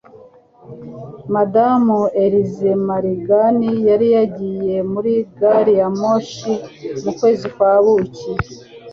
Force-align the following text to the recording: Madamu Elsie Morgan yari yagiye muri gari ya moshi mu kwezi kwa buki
Madamu 1.33 1.99
Elsie 2.23 2.77
Morgan 2.87 3.59
yari 3.89 4.07
yagiye 4.17 4.77
muri 4.91 5.11
gari 5.39 5.73
ya 5.79 5.87
moshi 5.99 6.53
mu 7.03 7.11
kwezi 7.19 7.45
kwa 7.55 7.73
buki 7.83 8.29